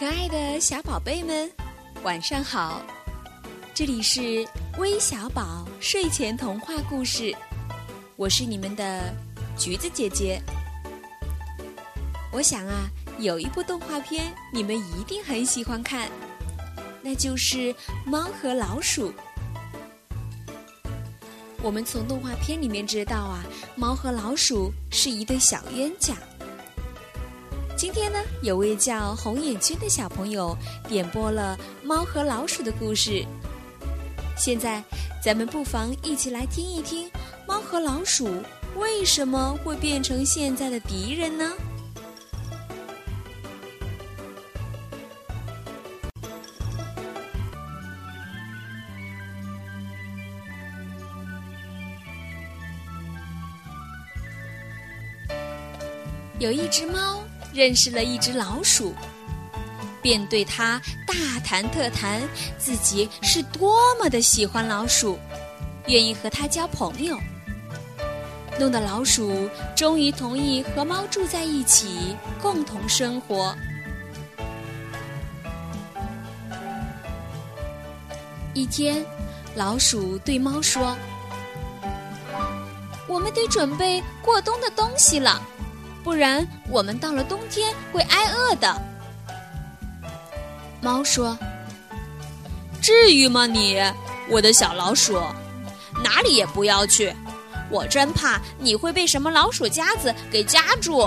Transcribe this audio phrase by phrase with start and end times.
[0.00, 1.52] 可爱的小宝贝们，
[2.02, 2.80] 晚上好！
[3.74, 4.48] 这里是
[4.78, 7.36] 微小宝睡前童话故事，
[8.16, 9.14] 我是你们的
[9.58, 10.40] 橘子姐姐。
[12.32, 16.08] 我想啊，有一部动画片你们一定很喜欢看，
[17.02, 17.58] 那就是
[18.06, 19.12] 《猫和老鼠》。
[21.62, 23.44] 我们从动画片里面知道啊，
[23.76, 26.16] 猫和老鼠是一对小冤家。
[27.80, 30.54] 今天呢，有位叫红眼睛的小朋友
[30.86, 33.24] 点播了《猫和老鼠》的故事。
[34.36, 34.84] 现在，
[35.24, 37.10] 咱们不妨一起来听一听，
[37.46, 38.28] 猫和老鼠
[38.76, 41.54] 为什么会变成现在的敌人呢？
[56.38, 57.24] 有一只猫。
[57.52, 58.94] 认识了一只老鼠，
[60.00, 62.20] 便对它大谈特谈
[62.58, 65.18] 自己是多么的喜欢老鼠，
[65.86, 67.18] 愿意和它交朋友，
[68.58, 73.54] 弄得老鼠终于同意和猫住在一起，共同生活。
[78.52, 79.04] 一天，
[79.54, 80.96] 老鼠对猫说
[83.06, 85.40] ：“我们得准备过冬的东西了。”
[86.02, 88.82] 不然，我们到了冬天会挨饿的。
[90.80, 91.38] 猫说
[92.80, 93.78] ：“至于吗你，
[94.30, 95.20] 我的小老鼠，
[96.02, 97.14] 哪里也不要去，
[97.70, 101.06] 我真怕你会被什么老鼠夹子给夹住。”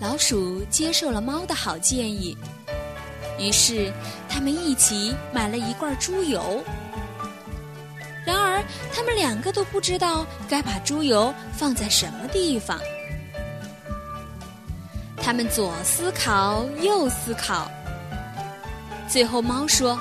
[0.00, 2.34] 老鼠接受了猫的好建议，
[3.38, 3.92] 于是
[4.30, 6.64] 他们一起买了一罐猪油。
[8.94, 12.78] 他们两个都不知道该把猪油放在什么地方。
[15.22, 17.70] 他们左思考，右思考，
[19.06, 19.98] 最后猫说：“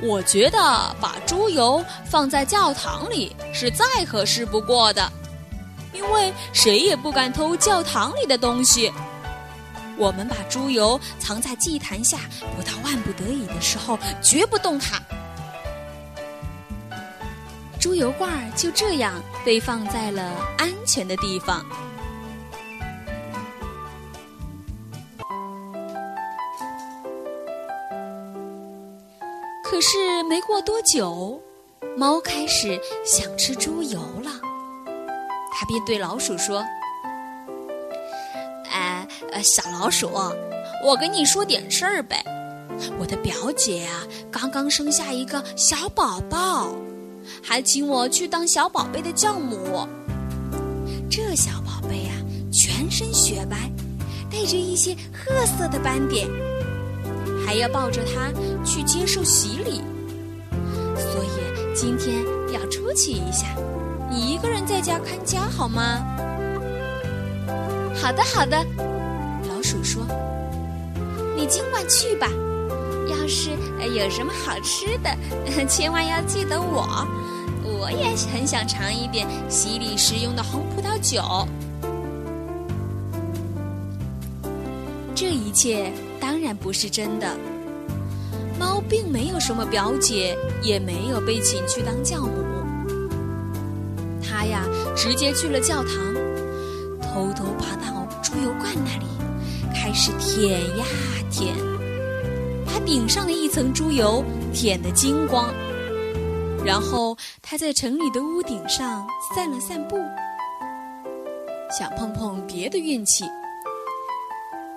[0.00, 0.58] 我觉得
[1.00, 5.10] 把猪油放在教堂里是再合适不过的，
[5.92, 8.90] 因为谁也不敢偷教堂里的东西。
[9.98, 12.18] 我们把猪油藏在祭坛下，
[12.56, 15.00] 不到万不得已的时候，绝不动它。”
[17.82, 20.22] 猪油罐就这样被放在了
[20.56, 21.66] 安全的地方。
[29.64, 31.42] 可是没过多久，
[31.96, 34.30] 猫开始想吃猪油了。
[35.52, 36.64] 它便对老鼠说
[38.70, 40.08] ：“哎，呃，小老鼠，
[40.84, 42.22] 我跟你说点事儿呗。
[43.00, 46.70] 我的表姐啊，刚刚生下一个小宝宝。”
[47.42, 49.86] 还请我去当小宝贝的教母。
[51.10, 52.12] 这小宝贝呀，
[52.52, 53.70] 全身雪白，
[54.30, 56.28] 带着一些褐色的斑点，
[57.44, 58.32] 还要抱着它
[58.64, 59.82] 去接受洗礼。
[60.96, 63.48] 所以今天要出去一下，
[64.08, 66.00] 你一个人在家看家好吗？
[67.94, 68.56] 好的，好的。
[69.48, 70.02] 老鼠说
[71.36, 72.28] ：“你尽管去吧。”
[73.22, 73.50] 要是
[73.96, 75.16] 有什么好吃的，
[75.66, 77.06] 千万要记得我。
[77.64, 81.46] 我也很想尝一点洗礼时用的红葡萄酒。
[85.14, 87.36] 这一切当然不是真的。
[88.58, 92.32] 猫并没有什么表姐，也没有被请去当教母。
[94.20, 94.64] 它呀，
[94.96, 95.94] 直接去了教堂，
[97.00, 99.06] 偷偷爬到猪油罐那里，
[99.72, 100.84] 开始舔呀
[101.30, 101.54] 舔。
[102.72, 104.24] 他顶上了一层猪油，
[104.54, 105.52] 舔得精光。
[106.64, 109.98] 然后他在城里的屋顶上散了散步，
[111.78, 113.26] 想碰碰别的运气。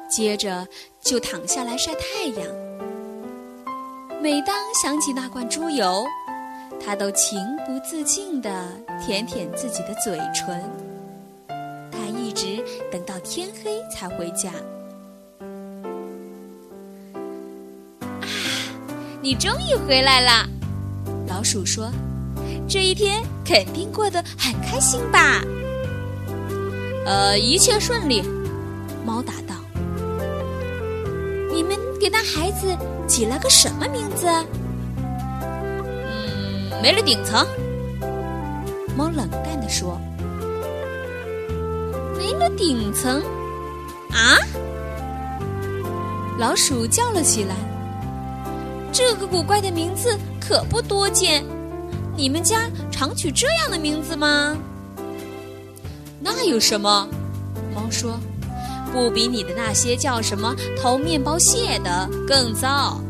[0.10, 0.68] 接着
[1.00, 2.48] 就躺下来晒太阳。
[4.22, 6.06] 每当想起那罐猪油，
[6.84, 8.68] 他都情不自禁地
[9.00, 10.62] 舔舔自己的嘴唇。
[11.91, 14.52] 他一直等到天黑才回家。
[19.26, 20.48] 你终于回来了，
[21.28, 21.90] 老鼠说
[22.70, 25.42] ：“这一天肯定过得很开心吧
[27.08, 28.22] ？”“呃，一切顺利。”
[29.04, 29.56] 猫答道。
[31.52, 32.78] “你们给那孩子
[33.08, 34.28] 起了个什么名字
[35.02, 37.44] ？”“嗯，没了顶层。”
[38.96, 40.00] 猫冷淡地说。
[42.16, 43.24] “没了顶层？
[44.12, 44.38] 啊？”
[46.38, 47.56] 老鼠叫了起来。
[48.97, 51.44] 这个古怪的名字可不多见，
[52.16, 54.58] 你们家常取这样的名字吗？
[56.22, 57.06] 那有什么？
[57.76, 58.18] 猫说
[58.94, 63.02] ：“不比你的那些叫什么偷面包屑的更糟。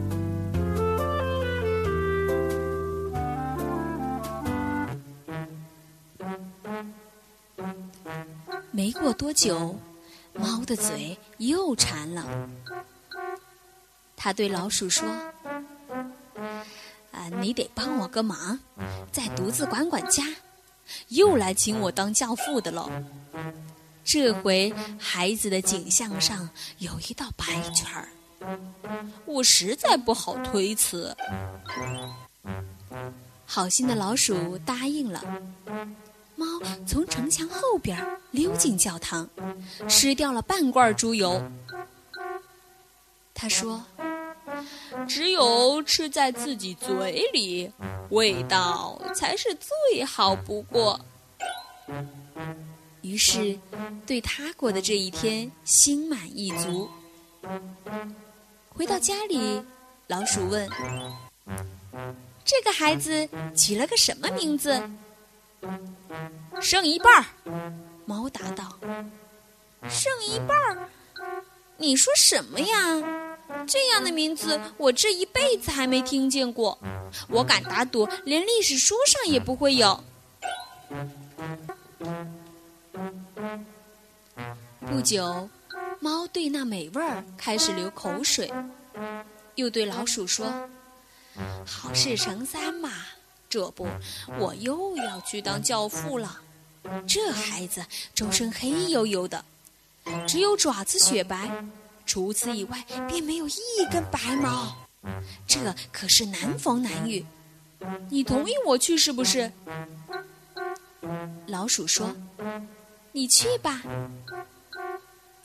[8.72, 9.76] 没过多久，
[10.34, 12.26] 猫的嘴又馋了。
[14.18, 15.08] 他对老鼠说：“，
[17.30, 18.60] 你得帮我个忙，
[19.12, 20.24] 再独自管管家。
[21.10, 22.90] 又来请我当教父的喽。
[24.04, 28.08] 这回孩子的颈项上有一道白圈儿，
[29.26, 31.16] 我实在不好推辞。”
[33.48, 35.24] 好心的老鼠答应了。
[36.36, 36.46] 猫
[36.86, 37.98] 从城墙后边
[38.32, 39.28] 溜进教堂，
[39.88, 41.42] 吃掉了半罐猪油。
[43.34, 43.84] 他说
[45.08, 47.72] ：“只有吃在自己嘴里，
[48.10, 51.00] 味道才是最好不过。”
[53.02, 53.58] 于是，
[54.08, 56.90] 对他过的这一天心满意足。
[58.70, 59.62] 回到家里，
[60.08, 60.68] 老鼠问
[62.44, 64.82] ：“这个孩子起了个什么名字？”
[66.60, 67.26] 剩一半儿，
[68.06, 68.76] 猫答道
[69.88, 70.90] ：“剩一半儿，
[71.78, 72.76] 你说什么呀？
[73.68, 76.78] 这样的名字我这一辈子还没听见过，
[77.30, 80.04] 我敢打赌，连历史书上也不会有。”
[84.88, 85.50] 不久，
[86.00, 88.52] 猫对那美味儿开始流口水，
[89.56, 90.52] 又对老鼠说
[91.66, 92.92] ：“好事成三嘛。”
[93.50, 93.88] 这不，
[94.38, 96.42] 我又要去当教父了。
[97.08, 99.44] 这孩子周身黑黝黝的，
[100.28, 101.50] 只有爪子雪白，
[102.06, 104.76] 除此以外便没有一根白毛。
[105.46, 107.26] 这可是难逢难遇。
[108.10, 109.52] 你同意我去是不是？
[111.46, 112.16] 老鼠说
[113.14, 113.82] ：“你去吧。”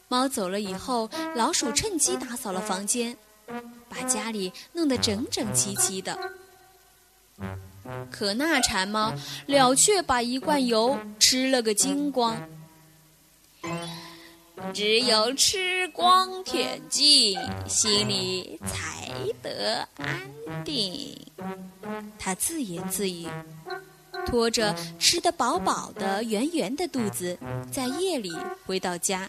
[0.09, 3.17] 猫走了以后，老鼠趁机打扫了房间，
[3.89, 6.19] 把家里弄得整整齐齐的。
[8.11, 9.13] 可那馋猫
[9.47, 12.37] 了却把一罐油吃了个精光，
[14.73, 17.39] 只有吃光舔尽，
[17.69, 19.09] 心里才
[19.43, 21.17] 得安定。
[22.19, 23.29] 他自言自语，
[24.27, 27.39] 拖着吃得饱饱的圆圆的肚子，
[27.71, 28.31] 在夜里
[28.67, 29.29] 回到家。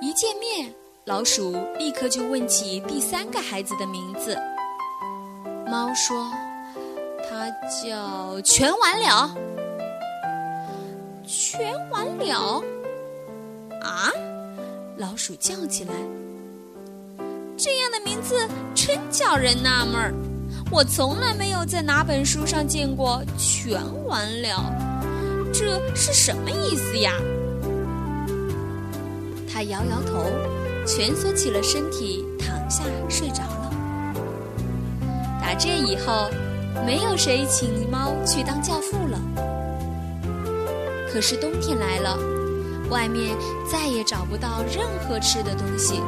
[0.00, 0.74] 一见面。
[1.06, 4.34] 老鼠立刻就问起第三个孩子的名字。
[5.66, 6.32] 猫说
[7.28, 9.36] ：“他叫全完了。”
[11.36, 12.62] 全完了？
[13.82, 14.08] 啊！
[14.96, 15.92] 老鼠叫起来
[17.58, 20.14] ：“这样的名字真叫人纳闷儿！
[20.70, 24.64] 我从来没有在哪本书上见过‘全完了’，
[25.52, 27.12] 这是什么意思呀？”
[29.52, 30.30] 他摇摇头。
[30.86, 33.72] 蜷缩起了身体，躺下睡着了。
[35.40, 36.28] 打这以后，
[36.84, 39.18] 没有谁请猫去当教父了。
[41.14, 42.18] 可是冬天来了，
[42.90, 43.36] 外面
[43.70, 46.00] 再也找不到任何吃的东西。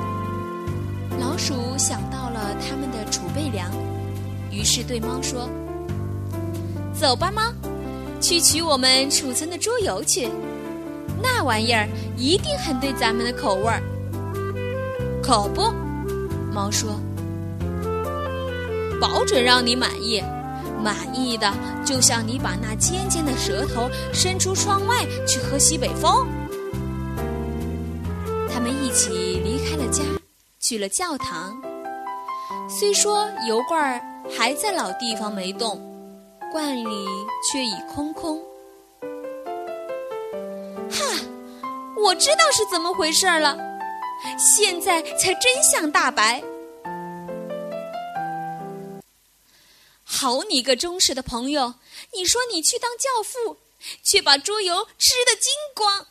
[1.20, 3.70] 老鼠想到了他们的储备粮，
[4.50, 5.48] 于是对猫说
[6.92, 7.40] ：“走吧，猫，
[8.20, 10.28] 去取我们储存的猪油去。
[11.22, 13.80] 那玩意儿一定很对咱们的口味儿。”
[15.22, 15.72] 可不，
[16.52, 17.00] 猫说
[19.00, 20.20] ：“保准让你满意，
[20.82, 21.52] 满意的
[21.84, 26.26] 就像你把那尖尖的舌头伸出窗外去喝西北风。”
[28.52, 30.02] 他们一起离开了家，
[30.60, 31.56] 去了教堂。
[32.68, 34.00] 虽说油罐儿
[34.36, 35.80] 还在老地方没动，
[36.52, 37.06] 罐里
[37.50, 38.38] 却已空空。
[40.90, 41.04] 哈，
[42.02, 43.56] 我知道是怎么回事了。
[44.38, 46.42] 现在才真相大白！
[50.18, 51.74] 好你个忠实的朋友，
[52.14, 53.58] 你说你去当教父，
[54.02, 56.06] 却把猪油吃得精光。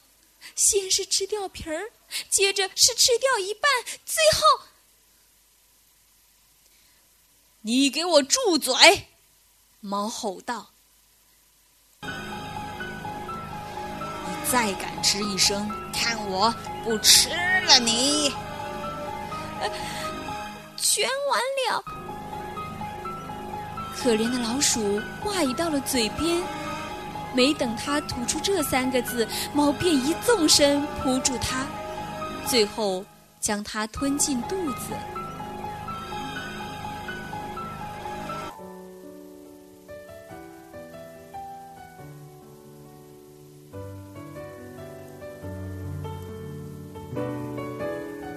[0.56, 1.92] 先是吃掉皮儿，
[2.30, 3.72] 接着是吃掉一半，
[4.06, 4.68] 最后……
[7.62, 9.08] 你给我住嘴！
[9.80, 10.70] 猫吼道
[12.06, 12.10] ：“你
[14.52, 16.54] 再敢吱一声，看我！”
[16.86, 18.32] 不吃了你，
[20.78, 21.84] 全完了。
[23.98, 26.42] 可怜的老鼠话已到了嘴边
[27.34, 31.66] 没等它吐出这三个字猫便一纵身扑住它
[32.46, 33.04] 最后
[33.40, 34.94] 将它吞进肚子。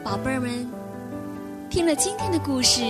[0.02, 0.66] 宝贝儿们
[1.68, 2.80] 听了今天的故事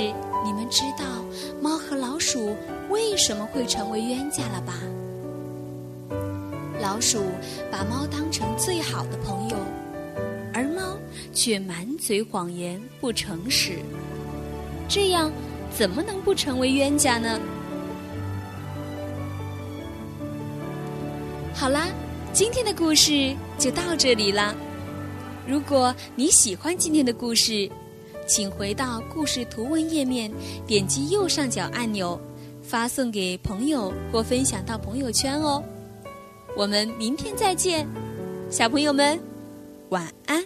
[0.68, 1.24] 知道
[1.60, 2.54] 猫和老鼠
[2.90, 4.74] 为什么会成为冤家了吧？
[6.80, 7.22] 老鼠
[7.70, 9.56] 把猫当成最好的朋友，
[10.54, 10.96] 而猫
[11.32, 13.72] 却满嘴谎言不诚实，
[14.88, 15.30] 这样
[15.76, 17.40] 怎么能不成为冤家呢？
[21.54, 21.88] 好啦，
[22.32, 24.54] 今天的故事就到这里啦。
[25.46, 27.68] 如果你喜欢今天的故事，
[28.28, 30.30] 请回到故事图文页面，
[30.66, 32.20] 点击右上角按钮，
[32.62, 35.64] 发送给朋友或分享到朋友圈哦。
[36.54, 37.88] 我们明天再见，
[38.50, 39.18] 小朋友们。
[39.88, 40.44] 晚安